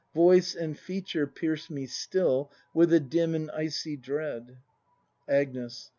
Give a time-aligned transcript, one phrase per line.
[0.15, 4.57] ]Voice and feature pierce me still With a dim and icy dread.
[5.29, 5.89] Agnes.